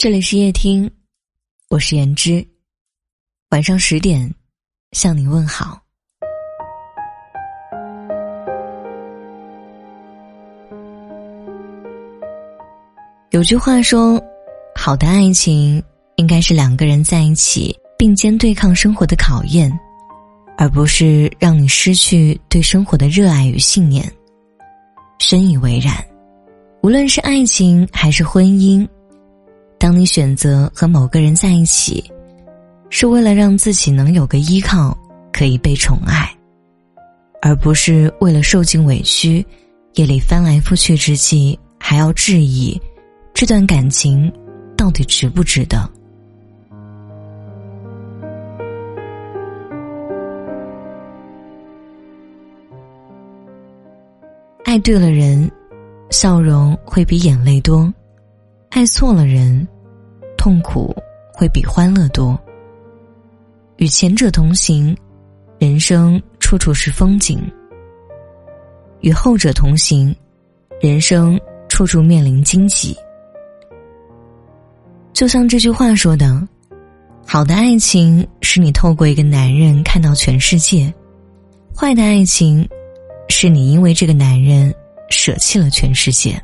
[0.00, 0.90] 这里是夜听，
[1.68, 2.42] 我是言之。
[3.50, 4.34] 晚上十点，
[4.92, 5.78] 向你问好。
[13.32, 14.18] 有句话说，
[14.74, 15.82] 好的爱情
[16.16, 19.70] 应该是两个人在一起并肩对抗生活的考验，
[20.56, 24.10] 而不是让你失去对生活的热爱与信念。
[25.18, 25.94] 深以为然，
[26.82, 28.88] 无论是爱情还是婚姻。
[29.80, 32.04] 当你选择和某个人在一起，
[32.90, 34.96] 是为了让自己能有个依靠，
[35.32, 36.30] 可以被宠爱，
[37.40, 39.44] 而不是为了受尽委屈，
[39.94, 42.78] 夜里翻来覆去之际还要质疑
[43.32, 44.30] 这段感情
[44.76, 45.90] 到底值不值得。
[54.62, 55.50] 爱对了人，
[56.10, 57.90] 笑容会比眼泪多。
[58.70, 59.66] 爱错了人，
[60.38, 60.94] 痛苦
[61.34, 62.38] 会比欢乐多。
[63.78, 64.96] 与前者同行，
[65.58, 67.38] 人生处处是风景；
[69.00, 70.14] 与后者同行，
[70.80, 72.96] 人生处处面临荆棘。
[75.12, 76.40] 就像这句话说的
[77.26, 80.94] ：“好的爱情是你透过一个男人看到全世界，
[81.76, 82.66] 坏的爱情
[83.28, 84.72] 是你因为这个男人
[85.08, 86.40] 舍弃了全世界。”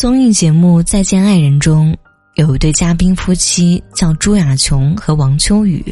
[0.00, 1.92] 综艺节目《再见爱人》中
[2.36, 5.84] 有一对嘉宾夫妻叫朱亚琼和王秋雨，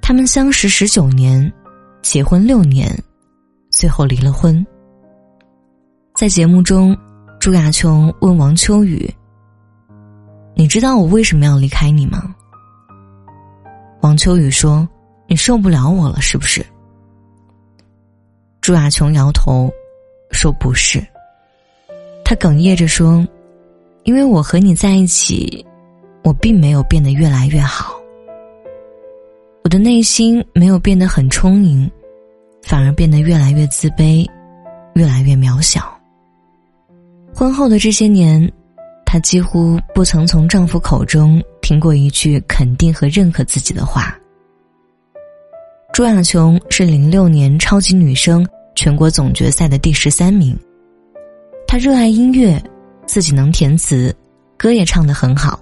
[0.00, 1.52] 他们相识十九年，
[2.00, 2.90] 结婚六年，
[3.70, 4.66] 最后离了婚。
[6.14, 6.96] 在节目中，
[7.38, 9.06] 朱亚琼问王秋雨
[10.56, 12.34] ：“你知道我为什么要离开你吗？”
[14.00, 14.88] 王秋雨说
[15.28, 16.64] ：“你受不了我了，是不是？”
[18.62, 19.70] 朱亚琼摇头，
[20.30, 21.06] 说：“不是。”
[22.28, 23.26] 他哽咽着说
[24.04, 25.64] ：“因为我和你在一起，
[26.22, 27.94] 我并没有变得越来越好。
[29.64, 31.90] 我的内心没有变得很充盈，
[32.60, 34.28] 反而变得越来越自卑，
[34.92, 35.98] 越来越渺小。
[37.34, 38.46] 婚后的这些年，
[39.06, 44.14] 她几乎不曾从丈夫口中听过一句肯定和认可自己的话。”
[45.94, 50.54] 朱亚琼是零六年超级女声全国总决赛的第十三名。
[51.70, 52.58] 他热爱音乐，
[53.06, 54.16] 自己能填词，
[54.56, 55.60] 歌也唱得很好。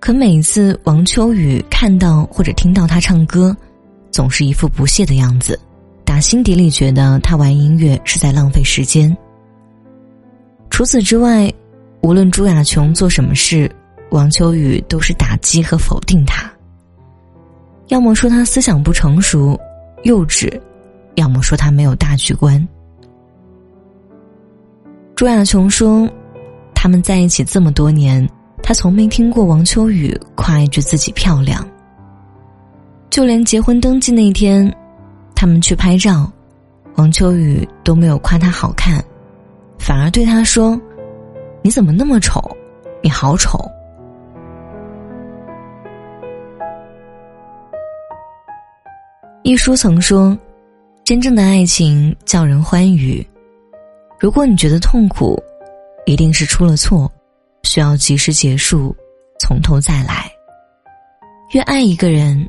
[0.00, 3.56] 可每次王秋雨看到或者听到他唱歌，
[4.10, 5.56] 总是一副不屑的样子，
[6.04, 9.16] 打心底里觉得他玩音乐是在浪费时间。
[10.70, 11.48] 除此之外，
[12.00, 13.70] 无论朱亚琼做什么事，
[14.10, 16.50] 王秋雨都是打击和否定他。
[17.86, 19.56] 要么说他思想不成熟、
[20.02, 20.60] 幼稚，
[21.14, 22.66] 要么说他没有大局观。
[25.18, 26.08] 朱亚琼说
[26.72, 28.24] ：“他们在一起这么多年，
[28.62, 31.68] 他从没听过王秋雨夸一句自己漂亮。
[33.10, 34.72] 就连结婚登记那天，
[35.34, 36.30] 他们去拍照，
[36.94, 39.04] 王秋雨都没有夸他好看，
[39.76, 40.80] 反而对他说
[41.62, 42.40] ：‘你怎么那么丑？
[43.02, 43.58] 你好丑。’
[49.42, 50.38] 一书曾说
[51.02, 53.26] ：‘真正的爱情叫人欢愉。’”
[54.20, 55.40] 如果你觉得痛苦，
[56.04, 57.10] 一定是出了错，
[57.62, 58.94] 需要及时结束，
[59.38, 60.28] 从头再来。
[61.52, 62.48] 越爱一个人，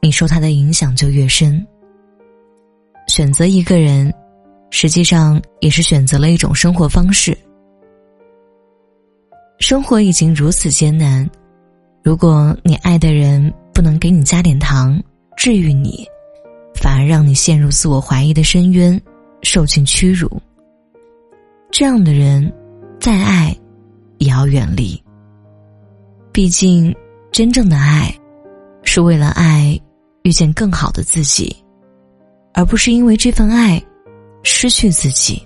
[0.00, 1.66] 你受他的影响就越深。
[3.08, 4.14] 选择一个人，
[4.70, 7.36] 实际上也是选择了一种生活方式。
[9.58, 11.28] 生活已经如此艰难，
[12.04, 15.02] 如果你爱的人不能给你加点糖，
[15.36, 16.06] 治愈你，
[16.76, 19.00] 反而让你陷入自我怀疑的深渊，
[19.42, 20.30] 受尽屈辱。
[21.72, 22.52] 这样的人，
[23.00, 23.56] 再爱，
[24.18, 25.02] 也要远离。
[26.30, 26.94] 毕竟，
[27.32, 28.14] 真正的爱，
[28.82, 29.80] 是为了爱
[30.22, 31.56] 遇见更好的自己，
[32.52, 33.82] 而不是因为这份爱
[34.42, 35.42] 失去自己。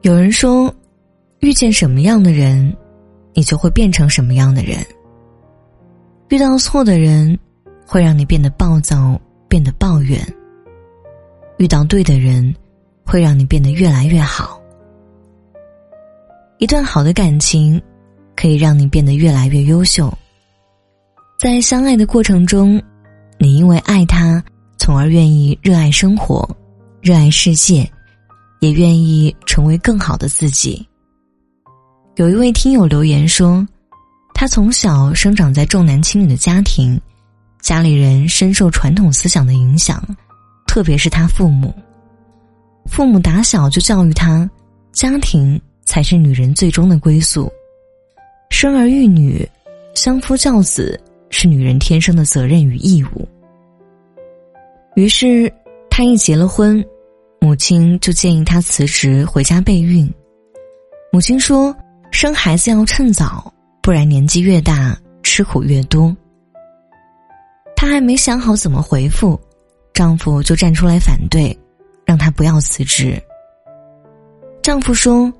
[0.00, 0.74] 有人说，
[1.40, 2.74] 遇见什么样的人？
[3.34, 4.78] 你就会变成什么样的人？
[6.28, 7.38] 遇到错的人，
[7.86, 10.18] 会让你变得暴躁，变得抱怨；
[11.58, 12.54] 遇到对的人，
[13.04, 14.60] 会让你变得越来越好。
[16.58, 17.80] 一段好的感情，
[18.36, 20.12] 可以让你变得越来越优秀。
[21.38, 22.80] 在相爱的过程中，
[23.36, 24.42] 你因为爱他，
[24.78, 26.48] 从而愿意热爱生活，
[27.00, 27.90] 热爱世界，
[28.60, 30.86] 也愿意成为更好的自己。
[32.16, 33.66] 有一位听友留言说
[34.34, 37.00] ：“他从小生长在重男轻女的家庭，
[37.62, 40.04] 家里人深受传统思想的影响，
[40.66, 41.74] 特别是他父母。
[42.84, 44.48] 父母打小就教育他，
[44.92, 47.50] 家庭才是女人最终的归宿，
[48.50, 49.48] 生儿育女、
[49.94, 51.00] 相夫教子
[51.30, 53.26] 是女人天生的责任与义务。
[54.96, 55.50] 于是，
[55.88, 56.84] 他一结了婚，
[57.40, 60.12] 母亲就建议他辞职回家备孕。
[61.10, 61.74] 母亲说
[62.12, 66.16] ：“生孩子要趁早，不然年纪越大，吃苦越多。”
[67.74, 69.40] 她还没想好怎么回复，
[69.92, 71.58] 丈夫就站出来反对。
[72.04, 73.16] 让她不要辞职。
[74.60, 75.32] 丈夫说：“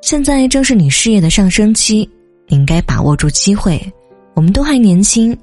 [0.00, 2.08] 现在正是你事业的上升期，
[2.48, 3.80] 你应该把握住机会。
[4.34, 5.38] 我们都还年轻，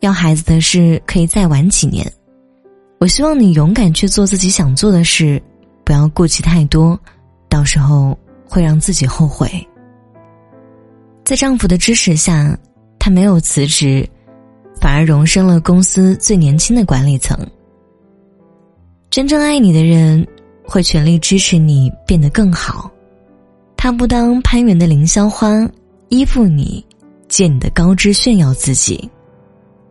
[0.00, 2.06] 要孩子的事可以再晚几年。
[3.00, 5.42] 我希望你勇敢去做自己想做的事，
[5.82, 6.96] 不要顾忌太多，
[7.48, 8.16] 到时候
[8.46, 9.50] 会让自己后悔。”
[11.24, 12.56] 在丈夫的支持下，
[12.98, 14.08] 她没有辞职，
[14.80, 17.38] 反而荣升了公司最年轻的管理层。
[19.10, 20.26] 真正爱你的人，
[20.64, 22.90] 会全力支持你变得更好。
[23.76, 25.68] 他不当攀援的凌霄花，
[26.08, 26.84] 依附你，
[27.28, 29.10] 借你的高枝炫耀自己。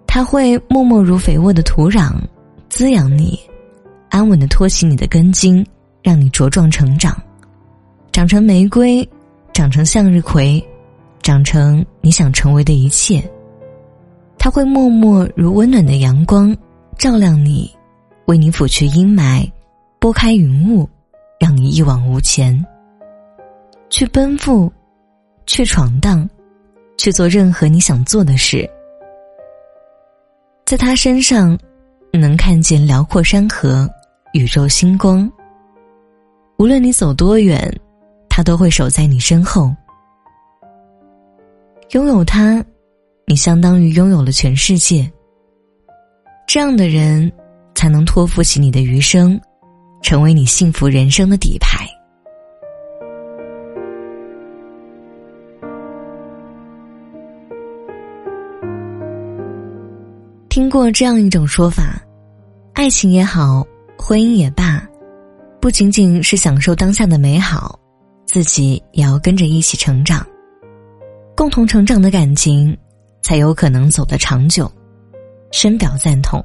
[0.07, 2.13] 他会默默如肥沃的土壤，
[2.69, 3.39] 滋养你，
[4.10, 5.66] 安稳的托起你的根茎，
[6.01, 7.16] 让你茁壮成长，
[8.12, 9.07] 长成玫瑰，
[9.54, 10.63] 长成向日葵，
[11.21, 13.23] 长成你想成为的一切。
[14.38, 16.56] 他会默默如温暖的阳光，
[16.97, 17.71] 照亮你。
[18.25, 19.50] 为你拂去阴霾，
[20.00, 20.88] 拨开云雾，
[21.39, 22.65] 让你一往无前。
[23.89, 24.71] 去奔赴，
[25.45, 26.27] 去闯荡，
[26.97, 28.69] 去做任何你想做的事。
[30.65, 31.57] 在他身上，
[32.13, 33.89] 能看见辽阔山河、
[34.33, 35.29] 宇宙星光。
[36.57, 37.69] 无论你走多远，
[38.29, 39.75] 他都会守在你身后。
[41.92, 42.64] 拥有他，
[43.28, 45.12] 你相当于拥有了全世界。
[46.48, 47.32] 这样的人。
[47.74, 49.40] 才能托付起你的余生，
[50.04, 51.88] 成为你幸福人生的底牌。
[60.48, 62.00] 听过这样一种说法：
[62.74, 63.66] 爱情也好，
[63.98, 64.88] 婚姻也罢，
[65.60, 67.80] 不仅仅是享受当下的美好，
[68.28, 70.24] 自己也要跟着一起成长。
[71.36, 72.78] 共同成长的感情，
[73.22, 74.72] 才有可能走得长久。
[75.51, 76.44] 深表赞同。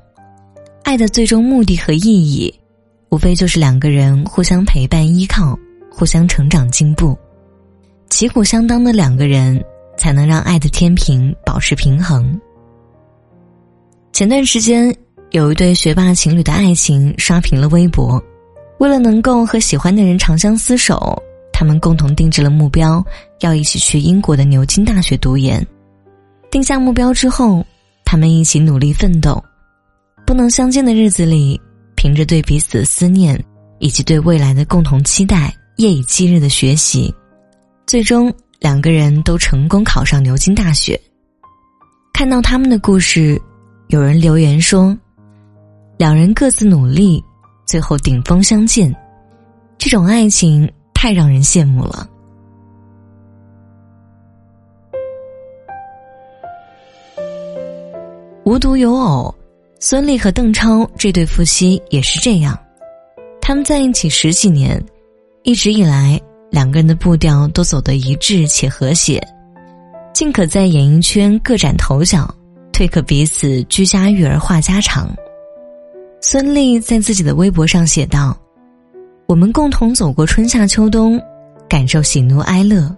[0.82, 2.52] 爱的最终目的和意义，
[3.10, 5.58] 无非就是两个人互相陪伴、依靠，
[5.90, 7.16] 互相成长进步，
[8.08, 9.62] 旗鼓相当的两个人，
[9.96, 12.40] 才能让爱的天平保持平衡。
[14.12, 14.94] 前段时间，
[15.30, 18.22] 有一对学霸情侣的爱情刷屏了微博。
[18.78, 21.20] 为了能够和喜欢的人长相厮守，
[21.58, 23.02] 他们共同定制了目标，
[23.40, 25.66] 要一起去英国的牛津大学读研。
[26.50, 27.64] 定下目标之后，
[28.04, 29.42] 他们一起努力奋斗。
[30.26, 31.58] 不能相见的日子里，
[31.94, 33.42] 凭着对彼此的思念
[33.78, 37.14] 以及对未来的共同期待，夜以继日的学习，
[37.86, 38.30] 最终
[38.60, 41.00] 两个人都成功考上牛津大学。
[42.12, 43.40] 看到他们的故事，
[43.88, 44.94] 有人留言说
[45.96, 47.24] ：“两人各自努力，
[47.66, 48.94] 最后顶峰相见，
[49.78, 52.08] 这种爱情太让人羡慕了。”
[58.44, 59.32] 无独有偶。
[59.78, 62.58] 孙俪和邓超这对夫妻也是这样，
[63.42, 64.82] 他们在一起十几年，
[65.42, 66.18] 一直以来
[66.50, 69.22] 两个人的步调都走得一致且和谐，
[70.14, 72.26] 尽可在演艺圈各展头角，
[72.72, 75.14] 退可彼此居家育儿话家常。
[76.22, 78.34] 孙俪在自己的微博上写道
[79.26, 81.20] ：“我们共同走过春夏秋冬，
[81.68, 82.94] 感受喜怒哀乐。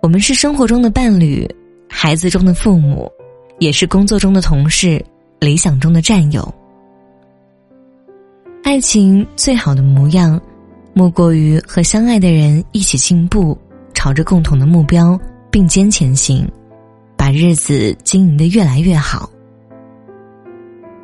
[0.00, 1.46] 我们是生活中的伴侣，
[1.88, 3.10] 孩子中的父母，
[3.58, 5.04] 也是工作中的同事。”
[5.40, 6.52] 理想中的战友，
[8.64, 10.40] 爱情最好的模样，
[10.92, 13.56] 莫过于和相爱的人一起进步，
[13.94, 15.16] 朝着共同的目标
[15.48, 16.44] 并肩前行，
[17.16, 19.30] 把日子经营的越来越好。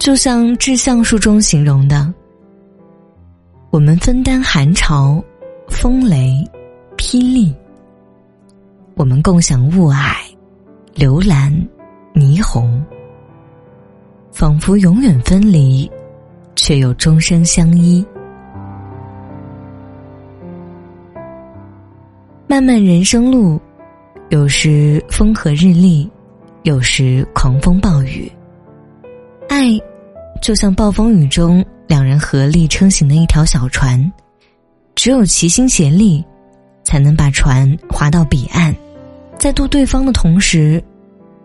[0.00, 2.12] 就像《致橡树》中形容的
[3.74, 5.20] ：“我们分担寒潮、
[5.66, 6.48] 风雷、
[6.96, 7.52] 霹雳，
[8.94, 10.14] 我们共享雾霭、
[10.94, 11.52] 流岚、
[12.14, 12.80] 霓虹。”
[14.30, 15.90] 仿佛永远分离，
[16.54, 18.06] 却又终生相依。
[22.46, 23.60] 漫漫人生路，
[24.28, 26.08] 有时风和日丽，
[26.62, 28.30] 有时狂风暴雨。
[29.48, 29.76] 爱，
[30.40, 31.64] 就像暴风雨中
[31.94, 34.12] 两人合力撑行的一条小船，
[34.96, 36.24] 只有齐心协力，
[36.82, 38.74] 才能把船划到彼岸。
[39.38, 40.82] 在渡对方的同时，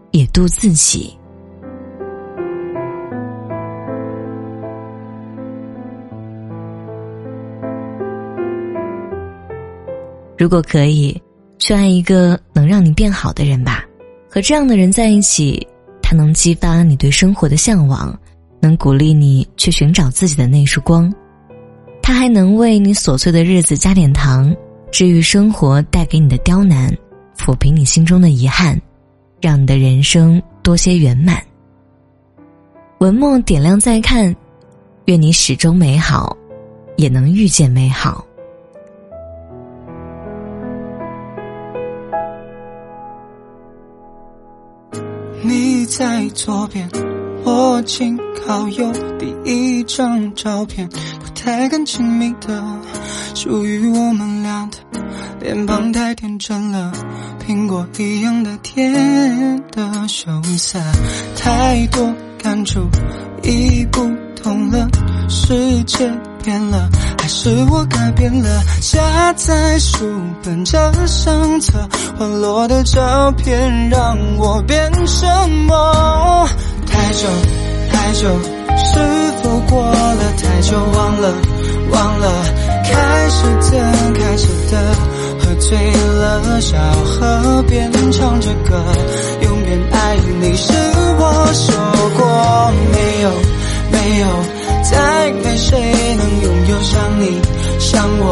[0.10, 1.16] 也渡自己。
[10.36, 11.22] 如果可以，
[11.60, 13.86] 去爱一个能让你变好的人吧。
[14.28, 15.68] 和这样的人在一起，
[16.02, 18.20] 他能激发你对生活的向往，
[18.60, 21.14] 能鼓励你去寻找自己的那束光。
[22.02, 24.56] 他还能为你琐碎的日子加点糖，
[24.92, 26.92] 治愈生活带给你的刁难，
[27.38, 28.80] 抚平你心中的遗憾，
[29.40, 31.42] 让你的人生多些圆满。
[33.00, 34.36] 文末点亮再看，
[35.06, 36.36] 愿你始终美好，
[36.98, 38.26] 也能遇见美好。
[45.42, 46.90] 你在左边，
[47.44, 48.92] 我紧靠右。
[49.18, 52.64] 第一张照片，不太敢亲密的，
[53.36, 54.78] 属于我们俩的。
[55.40, 56.92] 脸庞太天真了，
[57.48, 60.80] 苹果一样的甜的羞涩，
[61.38, 62.82] 太多感触，
[63.44, 64.02] 已不
[64.42, 64.88] 同了，
[65.30, 66.12] 世界。
[66.42, 66.90] 变了，
[67.22, 68.64] 还是我改变了？
[68.80, 70.10] 夹在书
[70.42, 71.78] 本这相册，
[72.18, 75.28] 滑落的照片让我变什
[75.68, 76.48] 么？
[76.90, 77.28] 太久
[77.92, 78.28] 太久，
[78.78, 79.00] 是
[79.42, 80.78] 否过了太久？
[80.78, 81.34] 忘了
[81.92, 82.44] 忘了，
[82.84, 83.78] 开始的
[84.14, 84.74] 开始的，
[85.40, 88.84] 喝醉了，小河边唱着歌，
[89.42, 90.74] 永远爱你是
[91.18, 91.76] 我说
[92.18, 93.32] 过没有
[93.92, 94.28] 没有。
[94.82, 95.78] 再没谁
[96.16, 97.40] 能拥有像你
[97.80, 98.26] 像我，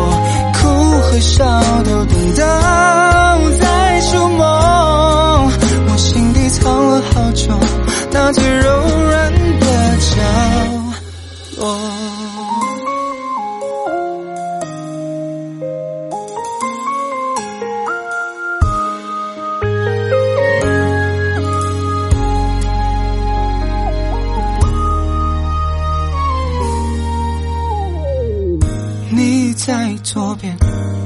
[0.53, 0.67] 哭
[1.01, 1.45] 和笑
[1.83, 2.39] 都懂得
[3.59, 4.45] 在触摸。
[5.89, 7.51] 我心底藏了好久，
[8.33, 8.69] 最柔
[9.09, 10.21] 软的角
[11.57, 11.77] 落。
[29.09, 30.57] 你在左边，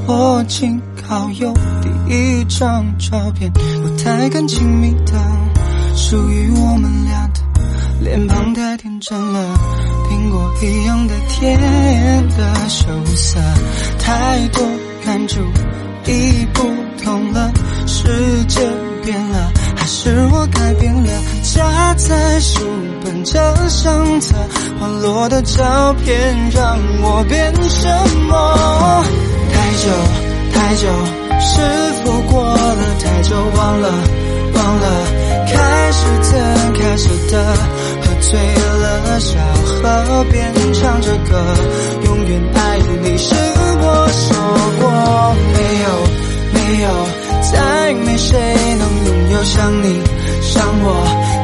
[0.07, 1.53] 我紧靠右。
[1.81, 5.13] 第一张照片，不太敢亲密的，
[6.01, 7.39] 属于我们俩的。
[8.01, 9.55] 脸庞太天真了，
[10.09, 11.55] 苹果一样的甜
[12.29, 13.39] 的羞涩，
[13.99, 14.61] 太多
[15.05, 15.39] 感触
[16.07, 16.63] 已不
[17.03, 17.51] 同了，
[17.85, 18.59] 世界
[19.05, 21.09] 变了，还是我改变了？
[21.43, 22.59] 夹在书
[23.05, 23.39] 本这
[23.69, 24.35] 相册，
[24.79, 27.87] 滑落的照片让我变什
[28.27, 29.05] 么？
[29.53, 29.87] 太久
[30.51, 30.87] 太久，
[31.39, 31.61] 是
[32.03, 33.35] 否过了太久？
[33.55, 33.89] 忘了
[34.55, 35.05] 忘了，
[37.31, 37.55] 的，
[38.01, 41.55] 喝醉了，小河边唱着歌，
[42.05, 43.33] 永远爱你是
[43.79, 44.35] 我说
[44.79, 44.83] 过
[45.53, 45.87] 没有
[46.53, 46.85] 没有，
[47.51, 48.37] 再没谁
[48.77, 50.03] 能拥有像你
[50.41, 50.87] 像我。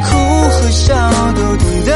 [0.03, 0.10] 哭
[0.50, 0.94] 和笑
[1.36, 1.91] 都懂得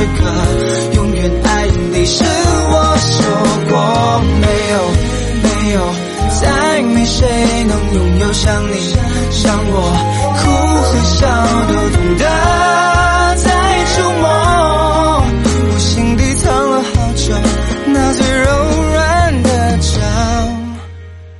[0.00, 0.22] 唱着歌，
[0.94, 3.16] 永远爱你是我说
[3.68, 3.74] 过
[4.40, 4.74] 没有
[5.42, 5.76] 没有。
[6.40, 7.28] 再没谁
[7.64, 8.74] 能拥有像你
[9.30, 9.74] 像我，
[10.38, 10.42] 哭
[10.80, 11.26] 和笑
[11.68, 12.24] 都懂得
[13.36, 13.44] 在
[13.94, 14.24] 触摸。
[15.72, 17.34] 我心底藏了好久，
[17.86, 18.46] 那最柔
[18.92, 19.90] 软的角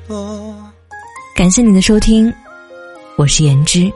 [0.09, 0.55] 落。
[1.35, 2.31] 感谢你的收听，
[3.17, 3.91] 我是言之，